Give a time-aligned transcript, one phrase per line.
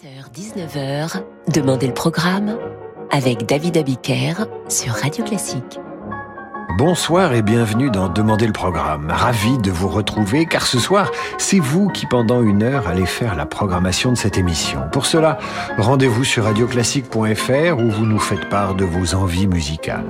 [0.00, 2.56] 18h-19h, Demandez le programme
[3.10, 5.80] avec David Abiker sur Radio Classique.
[6.78, 9.10] Bonsoir et bienvenue dans Demandez le programme.
[9.10, 13.34] Ravi de vous retrouver car ce soir, c'est vous qui pendant une heure allez faire
[13.34, 14.82] la programmation de cette émission.
[14.92, 15.38] Pour cela,
[15.76, 20.06] rendez-vous sur radioclassique.fr où vous nous faites part de vos envies musicales.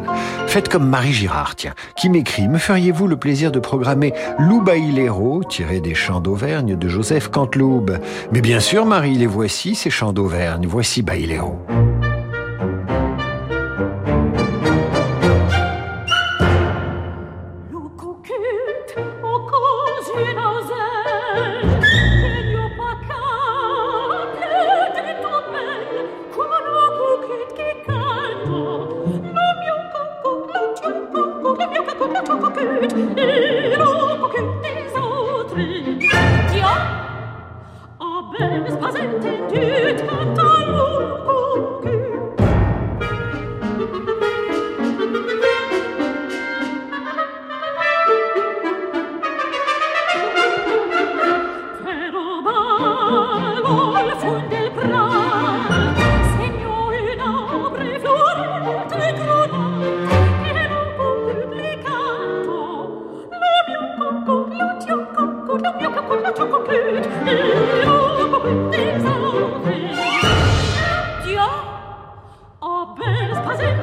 [0.46, 5.80] Faites comme Marie Girard, tiens, qui m'écrit Me feriez-vous le plaisir de programmer Loubaïlero, tiré
[5.80, 7.96] des chants d'Auvergne de Joseph Canteloube?
[8.30, 10.66] Mais bien sûr, Marie, les voici, ces chants d'Auvergne.
[10.68, 11.00] Voici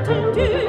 [0.06, 0.65] to do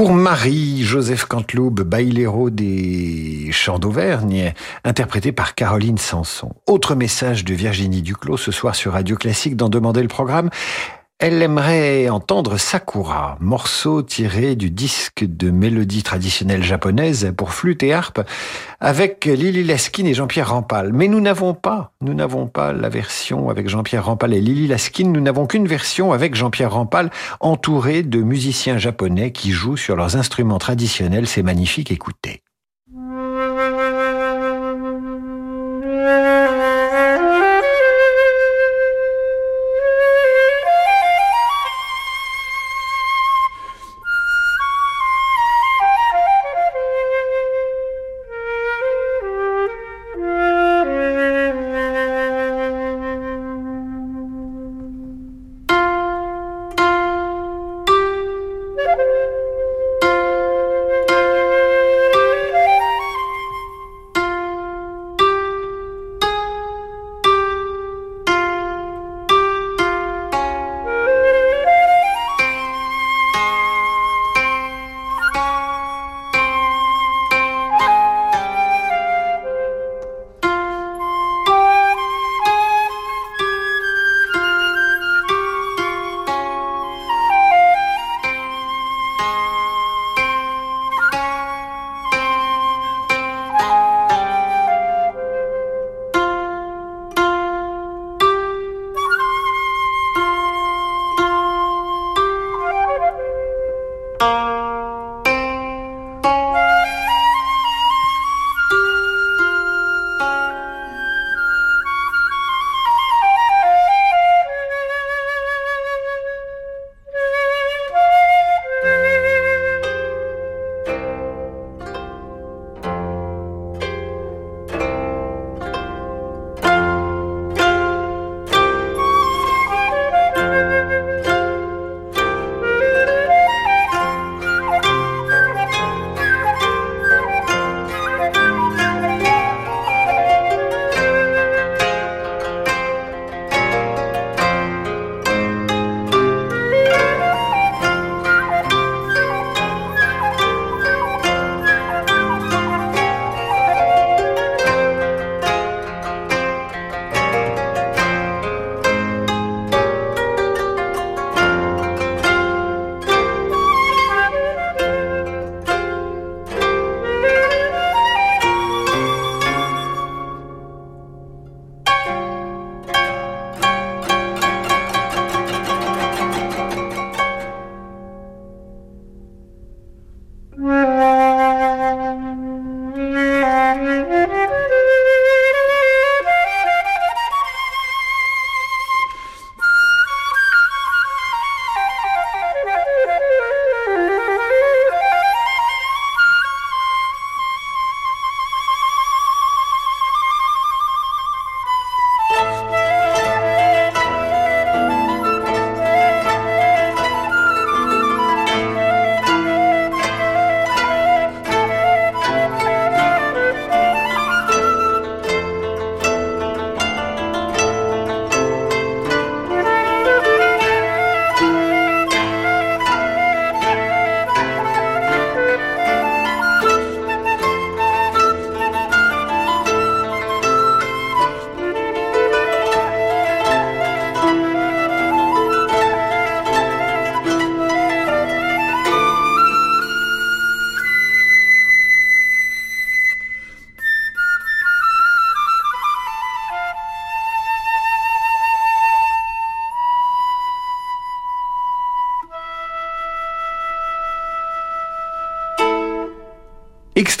[0.00, 0.14] Baïlero.
[0.14, 4.52] Marie-Joseph Canteloube, bailero des Champs d'Auvergne,
[4.84, 6.52] interprété par Caroline Sanson.
[6.66, 10.50] Autre message de Virginie Duclos ce soir sur Radio Classique dans Demander le programme.
[11.22, 17.92] Elle aimerait entendre Sakura, morceau tiré du disque de mélodie traditionnelle japonaise pour flûte et
[17.92, 18.22] harpe
[18.80, 20.94] avec Lily Laskin et Jean-Pierre Rampal.
[20.94, 25.08] Mais nous n'avons pas, nous n'avons pas la version avec Jean-Pierre Rampal et Lily Laskin,
[25.08, 30.16] nous n'avons qu'une version avec Jean-Pierre Rampal entouré de musiciens japonais qui jouent sur leurs
[30.16, 31.26] instruments traditionnels.
[31.26, 32.42] C'est magnifique, écoutez.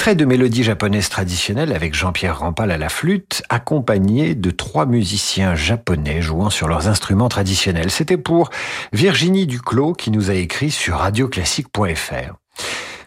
[0.00, 5.54] Extrait de mélodie japonaise traditionnelle avec Jean-Pierre Rampal à la flûte, accompagné de trois musiciens
[5.54, 7.90] japonais jouant sur leurs instruments traditionnels.
[7.90, 8.48] C'était pour
[8.94, 12.32] Virginie Duclos qui nous a écrit sur radioclassique.fr.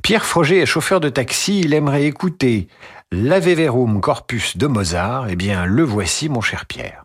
[0.03, 2.67] Pierre Froger est chauffeur de taxi, il aimerait écouter
[3.11, 5.29] l'Ave Verum Corpus de Mozart.
[5.29, 7.02] Eh bien, le voici, mon cher Pierre.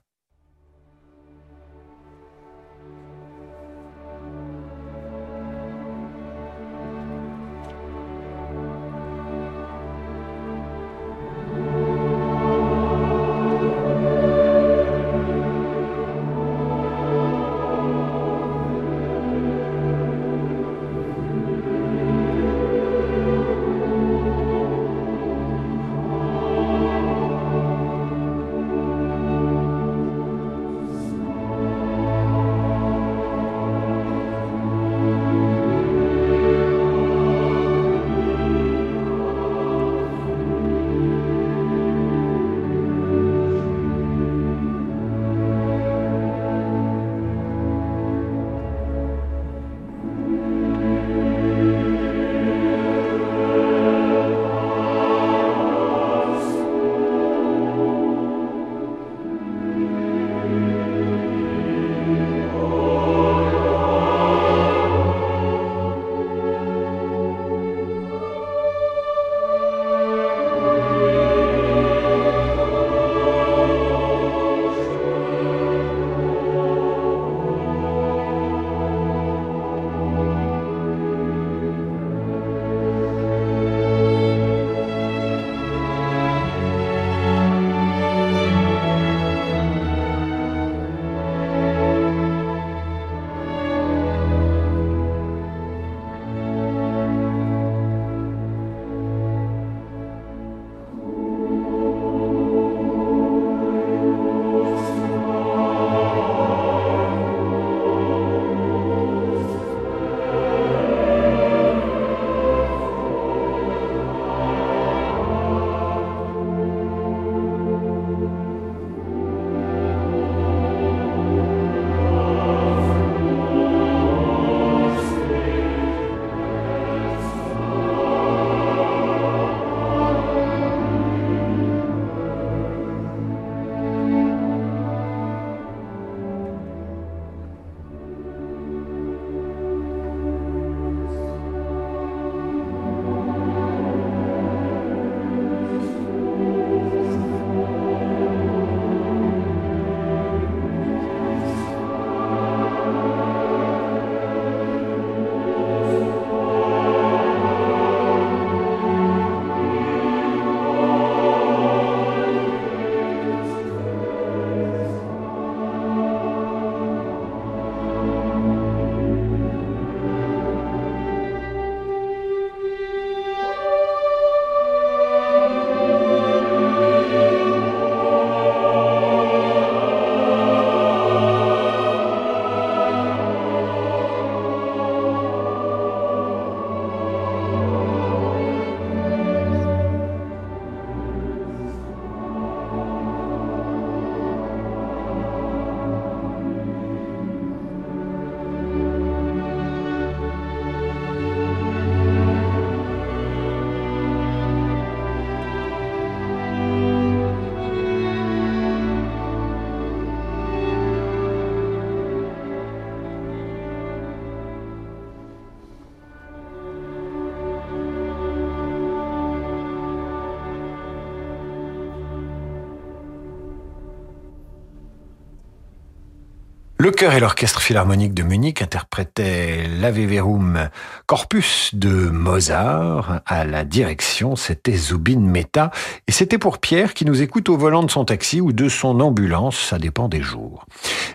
[226.88, 230.70] Le chœur et l'orchestre philharmonique de Munich interprétaient l'Ave Verum
[231.04, 233.20] Corpus de Mozart.
[233.26, 235.70] À la direction, c'était Zubin Mehta.
[236.06, 239.00] Et c'était pour Pierre qui nous écoute au volant de son taxi ou de son
[239.00, 240.64] ambulance, ça dépend des jours.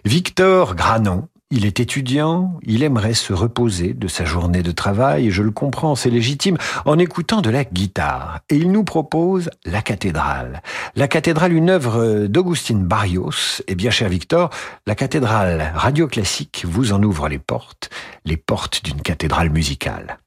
[0.06, 5.43] Victor Granon il est étudiant, il aimerait se reposer de sa journée de travail, je
[5.43, 8.39] le comprends, c'est légitime, en écoutant de la guitare.
[8.50, 10.63] Et il nous propose La cathédrale.
[10.95, 13.62] La cathédrale, une œuvre d'Augustine Barrios.
[13.67, 14.50] Et bien cher Victor,
[14.88, 17.91] la cathédrale radio classique vous en ouvre les portes,
[18.25, 20.17] les portes d'une cathédrale musicale.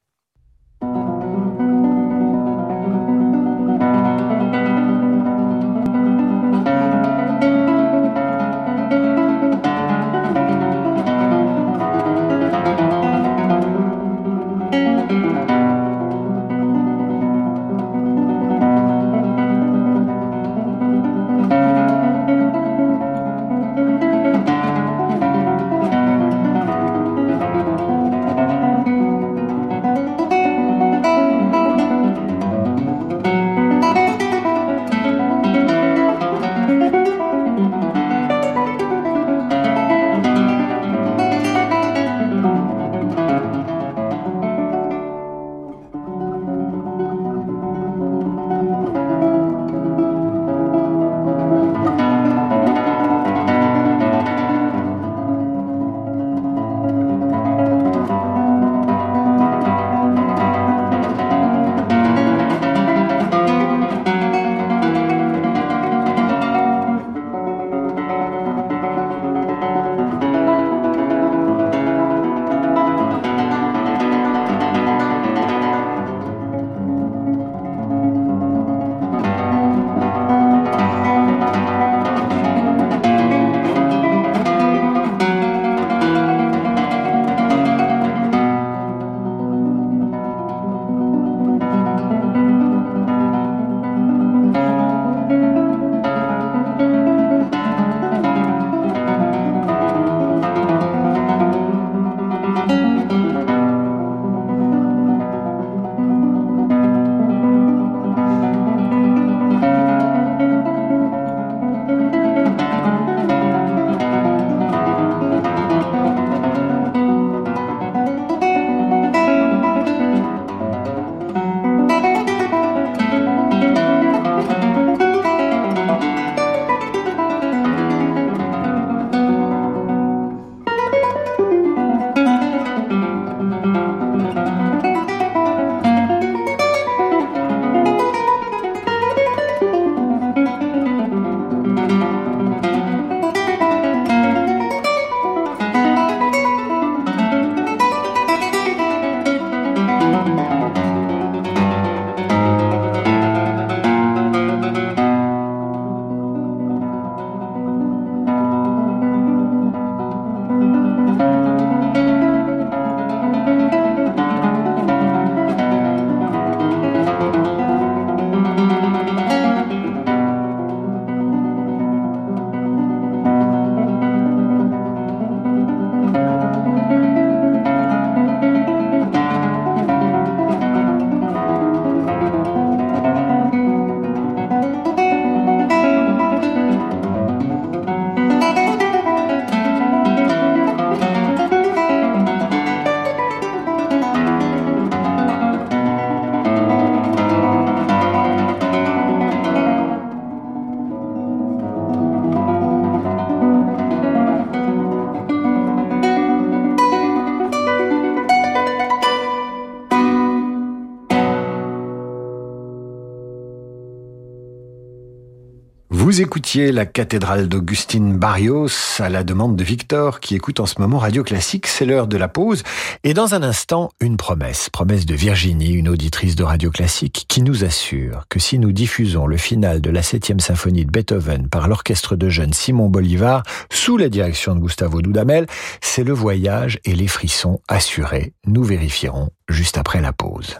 [216.07, 220.79] Vous écoutiez la cathédrale d'Augustine Barrios à la demande de Victor qui écoute en ce
[220.79, 221.67] moment Radio Classique.
[221.67, 222.63] C'est l'heure de la pause.
[223.03, 224.69] Et dans un instant, une promesse.
[224.69, 229.27] Promesse de Virginie, une auditrice de Radio Classique, qui nous assure que si nous diffusons
[229.27, 233.97] le final de la septième symphonie de Beethoven par l'orchestre de jeunes Simon Bolivar sous
[233.97, 235.45] la direction de Gustavo Dudamel,
[235.81, 238.31] c'est le voyage et les frissons assurés.
[238.45, 240.55] Nous vérifierons juste après la pause.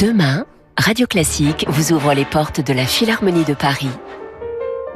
[0.00, 3.86] Demain, Radio Classique vous ouvre les portes de la Philharmonie de Paris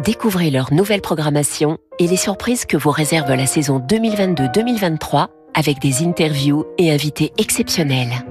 [0.04, 6.02] découvrez leur nouvelle programmation et les surprises que vous réserve la saison 2022-2023 avec des
[6.02, 8.24] interviews et invités exceptionnels.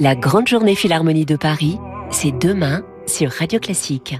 [0.00, 1.78] La grande journée Philharmonie de Paris,
[2.10, 4.16] c'est demain sur Radio Classique.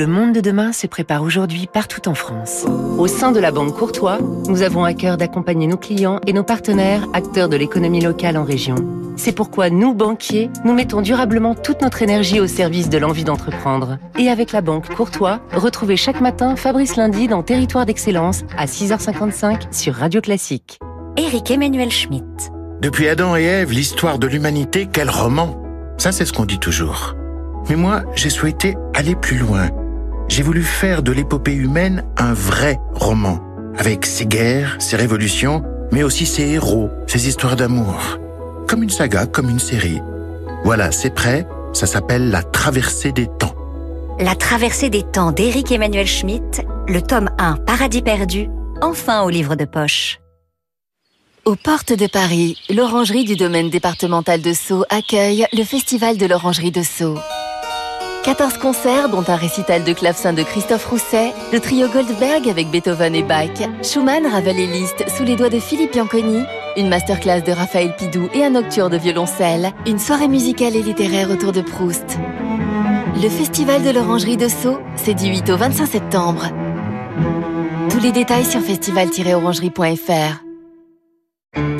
[0.00, 2.64] Le monde de demain se prépare aujourd'hui partout en France.
[2.96, 4.16] Au sein de la Banque Courtois,
[4.48, 8.44] nous avons à cœur d'accompagner nos clients et nos partenaires, acteurs de l'économie locale en
[8.44, 8.76] région.
[9.16, 13.98] C'est pourquoi nous, banquiers, nous mettons durablement toute notre énergie au service de l'envie d'entreprendre.
[14.18, 19.70] Et avec la Banque Courtois, retrouvez chaque matin Fabrice Lundi dans Territoire d'Excellence à 6h55
[19.70, 20.78] sur Radio Classique.
[21.18, 22.50] Éric Emmanuel Schmitt.
[22.80, 25.62] Depuis Adam et Ève, l'histoire de l'humanité, quel roman?
[25.98, 27.16] Ça, c'est ce qu'on dit toujours.
[27.68, 29.68] Mais moi, j'ai souhaité aller plus loin
[30.30, 33.40] j'ai voulu faire de l'épopée humaine un vrai roman,
[33.76, 38.18] avec ses guerres, ses révolutions, mais aussi ses héros, ses histoires d'amour.
[38.68, 40.00] Comme une saga, comme une série.
[40.64, 43.56] Voilà, c'est prêt, ça s'appelle La traversée des temps.
[44.20, 48.48] La traversée des temps d'Éric Emmanuel Schmitt, le tome 1 Paradis perdu,
[48.82, 50.20] enfin au livre de poche.
[51.44, 56.70] Aux portes de Paris, l'orangerie du domaine départemental de Sceaux accueille le Festival de l'orangerie
[56.70, 57.18] de Sceaux.
[58.24, 63.14] 14 concerts, dont un récital de clavecin de Christophe Rousset, le trio Goldberg avec Beethoven
[63.14, 63.48] et Bach,
[63.82, 66.42] Schumann, Ravel et Liszt sous les doigts de Philippe Bianconi,
[66.76, 71.30] une masterclass de Raphaël Pidou et un nocturne de violoncelle, une soirée musicale et littéraire
[71.30, 72.18] autour de Proust.
[73.16, 76.46] Le Festival de l'Orangerie de Sceaux, c'est du 8 au 25 septembre.
[77.90, 80.49] Tous les détails sur festival-orangerie.fr.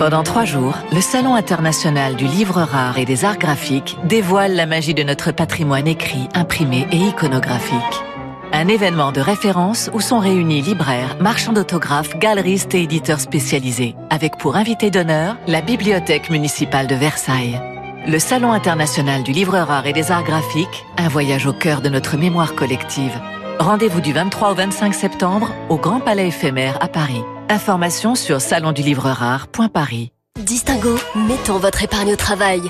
[0.00, 4.66] Pendant trois jours, le Salon international du livre rare et des arts graphiques dévoile la
[4.66, 8.02] magie de notre patrimoine écrit, imprimé et iconographique.
[8.52, 14.38] Un événement de référence où sont réunis libraires, marchands d'autographes, galeristes et éditeurs spécialisés, avec
[14.38, 17.61] pour invité d'honneur la Bibliothèque municipale de Versailles.
[18.09, 21.90] Le Salon international du livre rare et des arts graphiques, un voyage au cœur de
[21.90, 23.20] notre mémoire collective.
[23.59, 27.22] Rendez-vous du 23 au 25 septembre au Grand Palais éphémère à Paris.
[27.50, 30.12] Information sur salondulivrerare.paris.
[30.38, 32.62] Distingo, mettons votre épargne au travail.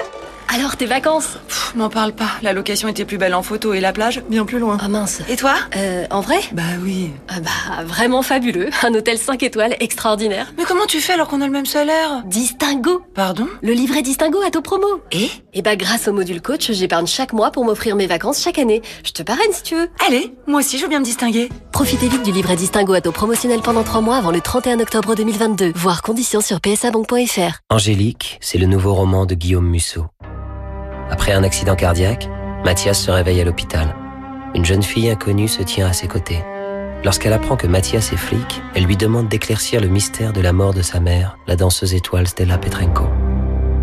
[0.53, 1.39] Alors, tes vacances
[1.77, 2.31] M'en parle pas.
[2.43, 4.77] La location était plus belle en photo et la plage bien plus loin.
[4.81, 5.23] Ah mince.
[5.29, 7.11] Et toi Euh, en vrai Bah oui.
[7.29, 8.71] Ah bah, vraiment fabuleux.
[8.83, 10.53] Un hôtel 5 étoiles extraordinaire.
[10.59, 14.41] Mais comment tu fais alors qu'on a le même salaire Distingo Pardon Le livret Distingo
[14.45, 14.87] à taux promo.
[15.13, 18.59] Et Et bah, grâce au module coach, j'épargne chaque mois pour m'offrir mes vacances chaque
[18.59, 18.83] année.
[19.05, 19.89] Je te parraine si tu veux.
[20.09, 21.49] Allez, moi aussi je veux bien me distinguer.
[21.71, 25.15] Profitez vite du livret Distingo à taux promotionnel pendant 3 mois avant le 31 octobre
[25.15, 25.73] 2022.
[25.77, 27.61] Voir conditions sur psabank.fr.
[27.71, 30.07] Angélique, c'est le nouveau roman de Guillaume Musso.
[31.11, 32.29] Après un accident cardiaque,
[32.65, 33.95] Mathias se réveille à l'hôpital.
[34.55, 36.43] Une jeune fille inconnue se tient à ses côtés.
[37.05, 40.75] Lorsqu'elle apprend que Mathias est flic, elle lui demande d'éclaircir le mystère de la mort
[40.75, 43.05] de sa mère, la danseuse étoile Stella Petrenko.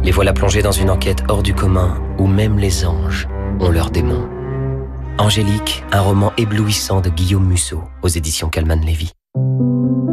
[0.04, 3.28] Les voilà plongés dans une enquête hors du commun où même les anges
[3.60, 4.30] ont leurs démons.
[5.18, 9.12] Angélique, un roman éblouissant de Guillaume Musso aux éditions Calman Lévy.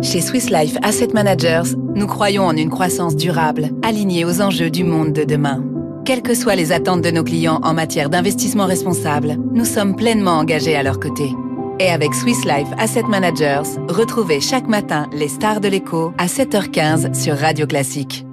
[0.03, 4.83] Chez Swiss Life Asset Managers, nous croyons en une croissance durable, alignée aux enjeux du
[4.83, 5.63] monde de demain.
[6.05, 10.33] Quelles que soient les attentes de nos clients en matière d'investissement responsable, nous sommes pleinement
[10.33, 11.33] engagés à leur côté.
[11.81, 17.15] Et avec Swiss Life Asset Managers, retrouvez chaque matin les stars de l'écho à 7h15
[17.15, 18.27] sur Radio Classique.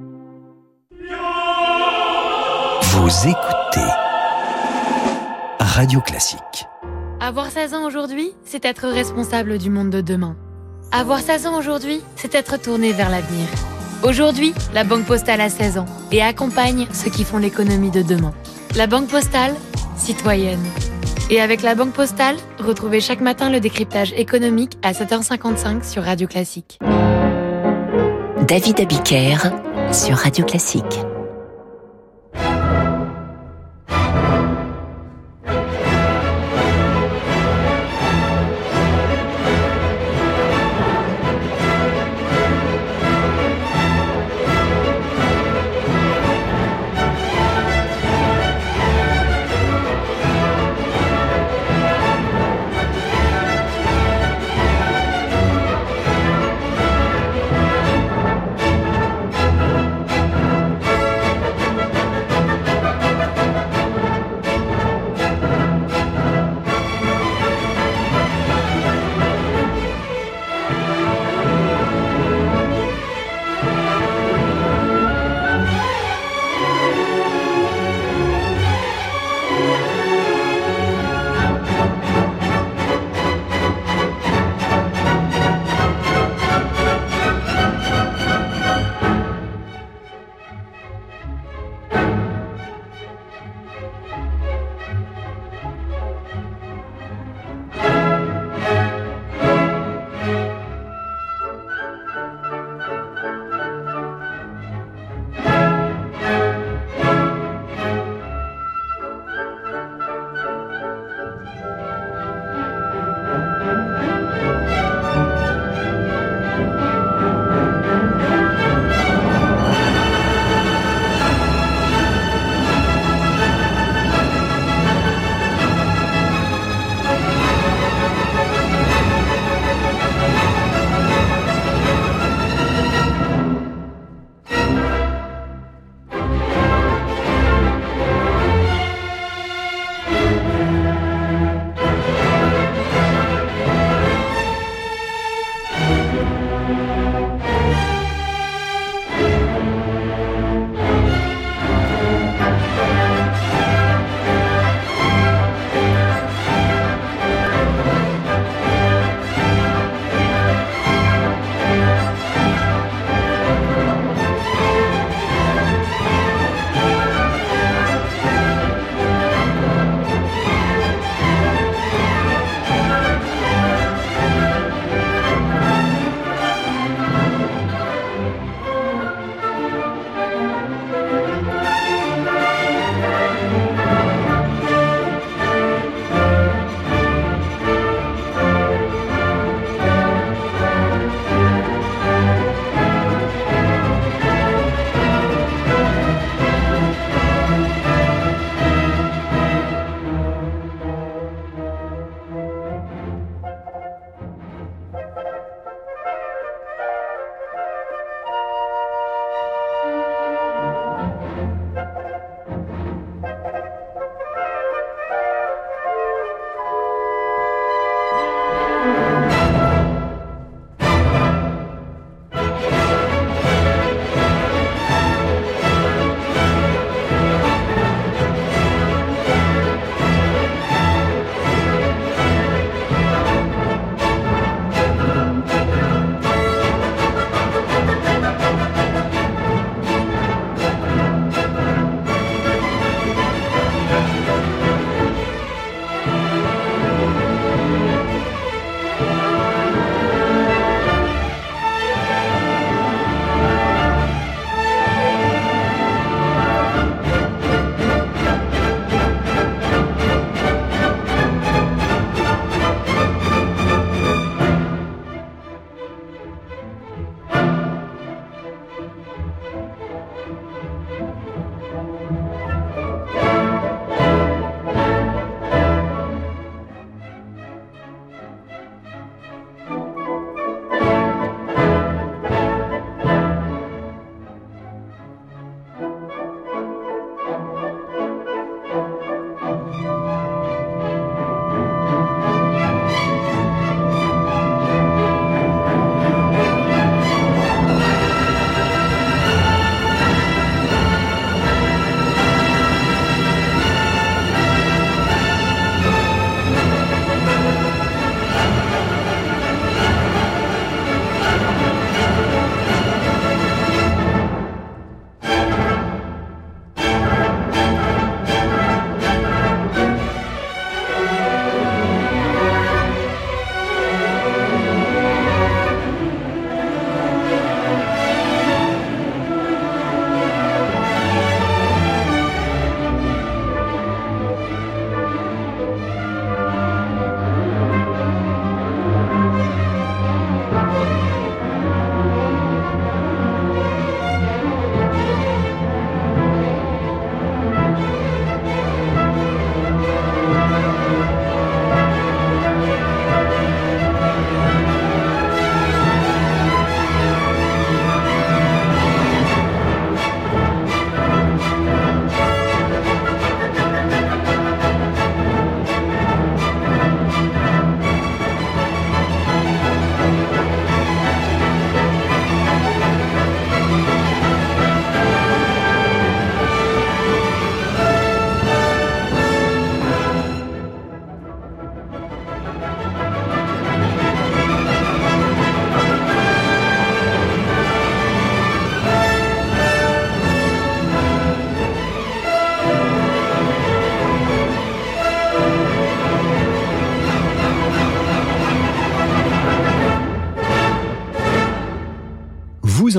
[2.82, 3.90] Vous écoutez
[5.60, 6.66] Radio Classique.
[7.22, 10.36] Avoir 16 ans aujourd'hui, c'est être responsable du monde de demain.
[10.92, 13.48] Avoir 16 ans aujourd'hui, c'est être tourné vers l'avenir.
[14.04, 18.34] Aujourd'hui, la Banque Postale a 16 ans et accompagne ceux qui font l'économie de demain.
[18.76, 19.54] La Banque Postale,
[19.96, 20.64] citoyenne.
[21.30, 26.28] Et avec la Banque Postale, retrouvez chaque matin le décryptage économique à 7h55 sur Radio
[26.28, 26.80] Classique.
[28.48, 29.38] David Abiker
[29.92, 31.11] sur Radio Classique.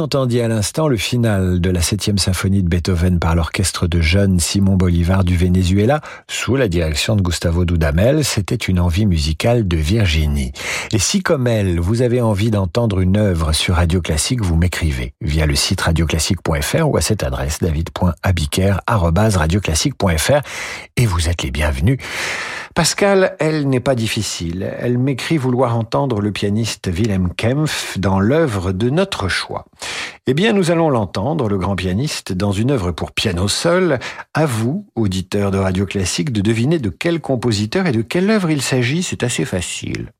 [0.02, 4.40] Entendiez à l'instant le final de la septième symphonie de Beethoven par l'orchestre de jeunes
[4.40, 8.24] Simon Bolivar du Venezuela sous la direction de Gustavo Dudamel.
[8.24, 10.50] C'était une envie musicale de Virginie.
[10.92, 15.14] Et si comme elle, vous avez envie d'entendre une œuvre sur Radio Classique, vous m'écrivez
[15.20, 20.40] via le site radioclassique.fr ou à cette adresse david.abiker@radioclassique.fr
[20.96, 21.98] et vous êtes les bienvenus.
[22.74, 24.72] Pascal, elle n'est pas difficile.
[24.78, 29.66] Elle m'écrit vouloir entendre le pianiste Wilhelm Kempf dans l'œuvre de notre choix.
[30.26, 33.98] Eh bien, nous allons l'entendre, le grand pianiste, dans une œuvre pour piano seul.
[34.32, 38.50] À vous, auditeurs de Radio Classique, de deviner de quel compositeur et de quelle œuvre
[38.50, 39.02] il s'agit.
[39.02, 40.10] C'est assez facile.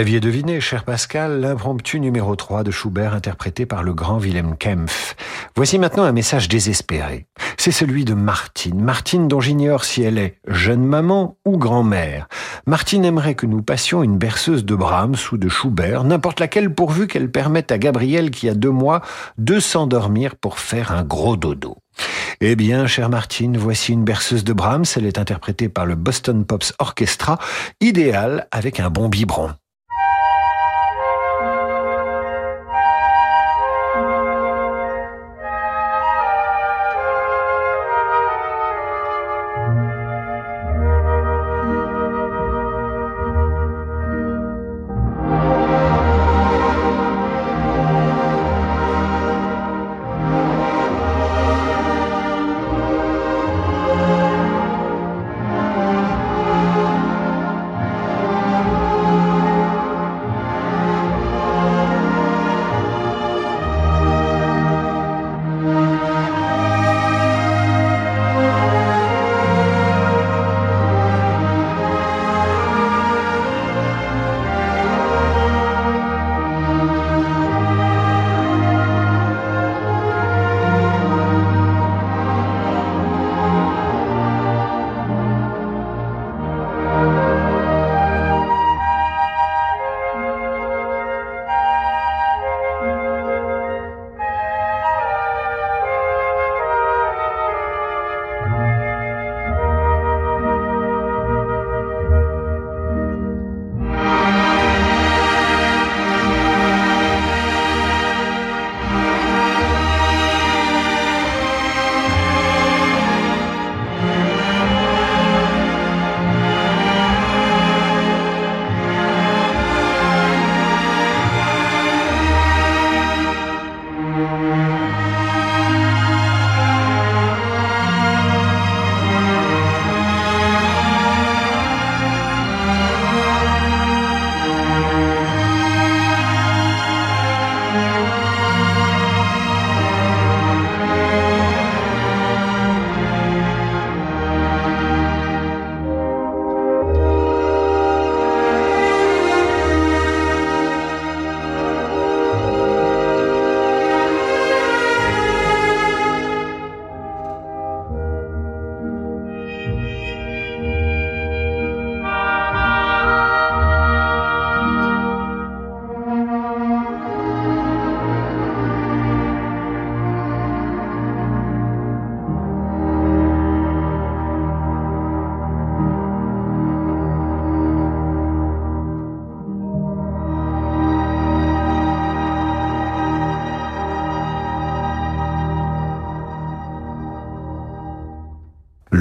[0.00, 5.14] L'aviez deviné, cher Pascal, l'impromptu numéro 3 de Schubert interprété par le grand Wilhelm Kempf.
[5.54, 7.26] Voici maintenant un message désespéré.
[7.58, 8.80] C'est celui de Martine.
[8.80, 12.28] Martine dont j'ignore si elle est jeune maman ou grand-mère.
[12.66, 17.06] Martine aimerait que nous passions une berceuse de Brahms ou de Schubert, n'importe laquelle pourvu
[17.06, 19.02] qu'elle permette à Gabriel qui a deux mois
[19.36, 21.76] de s'endormir pour faire un gros dodo.
[22.40, 24.86] Eh bien, chère Martine, voici une berceuse de Brahms.
[24.96, 27.38] Elle est interprétée par le Boston Pops Orchestra,
[27.82, 29.50] idéale avec un bon biberon.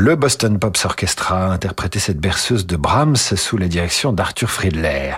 [0.09, 5.13] Le Boston Pops Orchestra a interprété cette berceuse de Brahms sous la direction d'Arthur Friedler.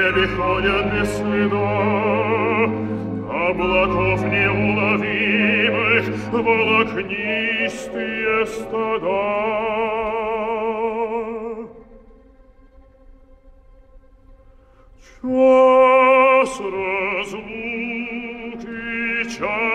[0.00, 1.70] небе ходят без следа
[3.48, 9.76] Облаков неуловимых Волокнистые стада
[16.46, 17.44] Час разлуки,
[19.36, 19.69] час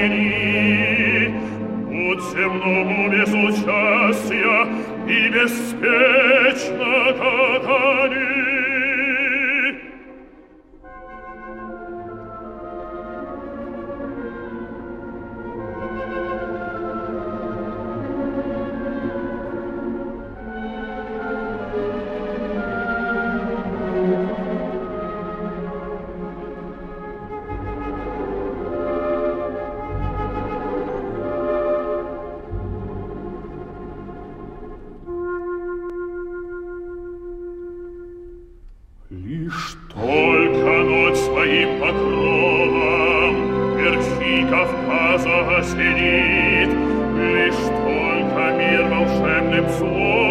[0.00, 1.34] вспомни,
[1.86, 4.66] Будь земному без участия
[5.08, 7.66] И беспечно, как
[41.50, 43.34] ночь своим покровом
[43.76, 46.70] Верхи Кавказа осенит,
[47.16, 50.29] Лишь только мир волшебным словом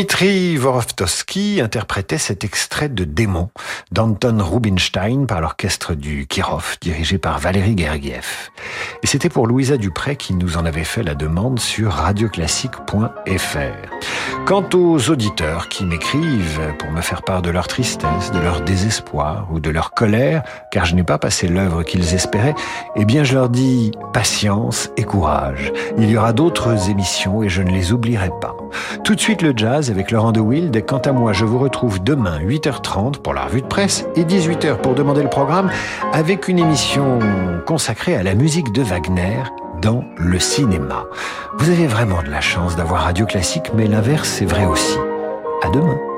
[0.00, 3.50] Dmitri Vorovtovsky interprétait cet extrait de Démon
[3.92, 8.48] d'Anton Rubinstein par l'orchestre du Kirov, dirigé par Valérie Gergiev.
[9.02, 13.10] Et c'était pour Louisa Dupré qui nous en avait fait la demande sur radioclassique.fr.
[14.46, 19.48] Quant aux auditeurs qui m'écrivent pour me faire part de leur tristesse, de leur désespoir
[19.52, 20.42] ou de leur colère,
[20.72, 22.54] car je n'ai pas passé l'œuvre qu'ils espéraient,
[22.96, 25.72] eh bien je leur dis patience et courage.
[25.98, 28.56] Il y aura d'autres émissions et je ne les oublierai pas.
[29.04, 30.74] Tout de suite le jazz avec Laurent de Wild.
[30.74, 34.24] Et quant à moi, je vous retrouve demain 8h30 pour la revue de presse et
[34.24, 35.70] 18h pour demander le programme
[36.12, 37.18] avec une émission
[37.66, 39.42] consacrée à la musique de Wagner
[39.82, 41.04] dans le cinéma.
[41.58, 44.96] Vous avez vraiment de la chance d'avoir Radio Classique, mais l'inverse est vrai aussi.
[45.62, 46.09] À demain.